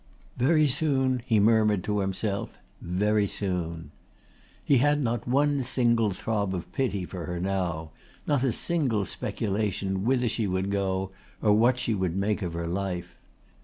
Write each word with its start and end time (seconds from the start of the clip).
"Very 0.35 0.65
soon," 0.67 1.21
he 1.27 1.39
murmured 1.39 1.83
to 1.83 1.99
himself, 1.99 2.57
"very 2.81 3.27
soon." 3.27 3.91
He 4.65 4.77
had 4.79 5.03
not 5.03 5.27
one 5.27 5.61
single 5.61 6.09
throb 6.09 6.55
of 6.55 6.71
pity 6.71 7.05
for 7.05 7.25
her 7.27 7.39
now, 7.39 7.91
not 8.25 8.43
a 8.43 8.51
single 8.51 9.05
speculation 9.05 10.03
whither 10.03 10.27
she 10.27 10.47
would 10.47 10.71
go 10.71 11.11
or 11.39 11.53
what 11.53 11.77
she 11.77 11.93
would 11.93 12.15
make 12.15 12.41
of 12.41 12.53
her 12.53 12.65
life. 12.67 13.15